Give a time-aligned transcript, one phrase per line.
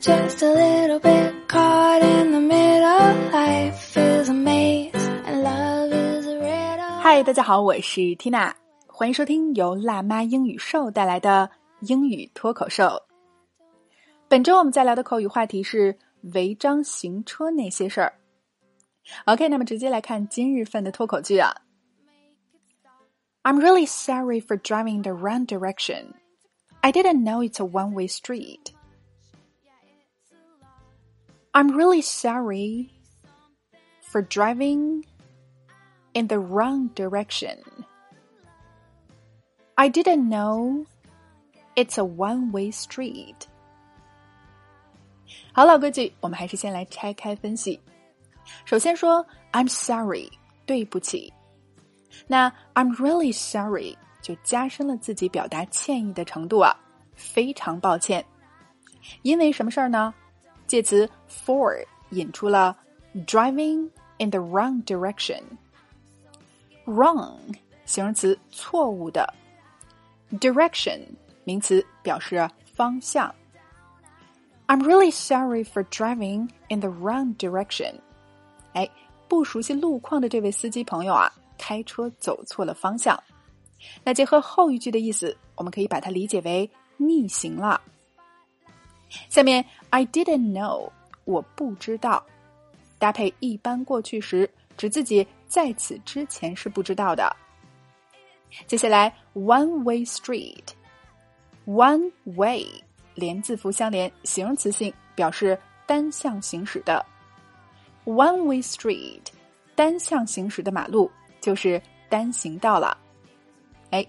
[0.00, 3.30] just a little bit caught in the middle.
[3.32, 4.92] Life is a maze
[5.26, 7.00] and love is a riddle.
[7.00, 8.52] 嗨，大家好，我是 Tina，
[8.86, 11.50] 欢迎收听由辣妈英语秀带来的
[11.80, 13.02] 英语脱口秀。
[14.28, 15.96] 本周我们在聊的口语话题是
[16.34, 18.12] 违章行车那些事儿。
[19.26, 21.54] OK，那么直接来看今日份的脱口剧啊。
[23.44, 26.14] I'm really sorry for driving the wrong direction.
[26.80, 28.72] I didn't know it's a one-way street.
[31.52, 32.90] I'm really sorry
[34.02, 35.04] for driving
[36.12, 37.58] in the wrong direction.
[39.74, 40.86] I didn't know
[41.74, 43.46] it's a one-way street.
[45.52, 47.80] 好，老规矩，我们还是先来拆开分析。
[48.64, 50.30] 首先说 "I'm sorry"，
[50.66, 51.32] 对不起。
[52.26, 56.74] 那 "I'm really sorry" 就加深了自己表达歉意的程度啊，
[57.14, 58.24] 非常抱歉。
[59.22, 60.14] 因为什么事儿呢？
[60.71, 62.77] 介词 for 引出了
[63.27, 65.41] driving in the wrong direction。
[66.85, 67.37] wrong
[67.83, 69.27] 形容词，错误的
[70.39, 71.01] ；direction
[71.43, 73.35] 名词，表示方向。
[74.67, 77.95] I'm really sorry for driving in the wrong direction。
[78.71, 78.89] 哎，
[79.27, 83.21] 不熟悉路况的这位司机朋友啊，开车走错了方向。
[84.05, 87.81] 那结合后一句的意思，我们可以把它理解为逆行了。
[89.29, 90.89] 下面 I didn't know，
[91.25, 92.25] 我不知道，
[92.97, 97.35] 搭配一般过去时，指自己在此之前是不知道的。
[98.67, 102.65] 接下来 one way street，one way
[103.15, 107.05] 连字符相连，形容词性，表示单向行驶的。
[108.05, 109.21] one way street
[109.75, 112.97] 单向行驶的马路就是单行道了。
[113.91, 114.05] 哎，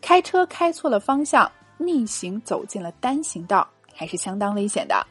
[0.00, 3.68] 开车开错了方向，逆行走进了单行道。
[3.95, 5.05] 还是相当危险的。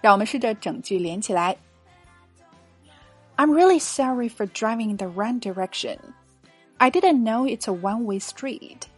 [0.00, 1.56] 让我们试着整句连起来。
[3.36, 5.98] I'm really sorry for driving in the wrong direction.
[6.76, 8.88] I didn't know it's a one-way street.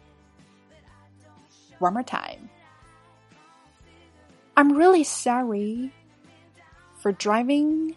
[1.79, 2.49] One more time.
[4.55, 5.91] I'm really sorry
[6.99, 7.95] for driving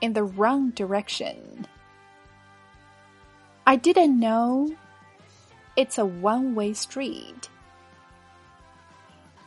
[0.00, 1.66] in the wrong direction.
[3.66, 4.70] I didn't know
[5.76, 7.48] it's a one-way street.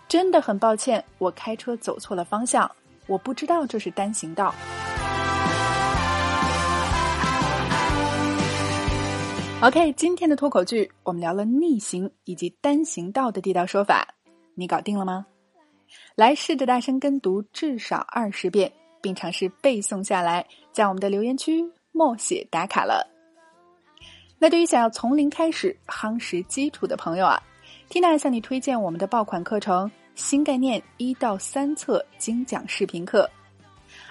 [0.08, 2.70] 真的很抱歉，我开车走错了方向，
[3.06, 4.54] 我不知道这是单行道。
[9.62, 14.06] OK，今天的脱口剧我们聊了逆行以及单行道的地道说法，
[14.54, 15.24] 你搞定了吗？
[16.14, 23.10] 来试着大声跟读至少二十遍，并尝试背诵下来，在我们的留言区默写打卡了。
[24.38, 27.42] 那对于想要从零开始夯实基础的朋友啊
[27.94, 29.88] ，Tina 向你推荐我们的爆款课程。
[30.16, 33.30] 新概念一到三册精讲视频课，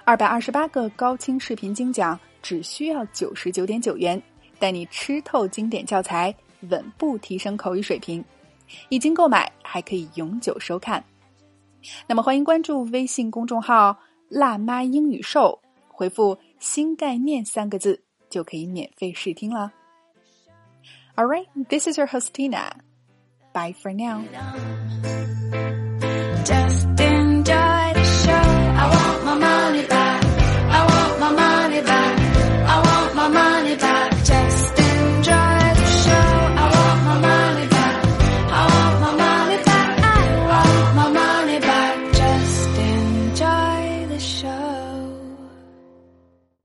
[0.05, 4.21] 二百二十八个高清视频精讲，只需要九十九点九元，
[4.57, 6.33] 带你吃透经典教材，
[6.69, 8.23] 稳步提升口语水平。
[8.87, 11.03] 已经购买还可以永久收看。
[12.07, 13.97] 那么欢迎关注微信公众号
[14.29, 15.59] “辣妈英语秀”，
[15.91, 19.73] 回复“新概念”三个字就可以免费试听了。
[21.15, 22.69] All right, this is your host Tina.
[23.53, 24.25] Bye for now.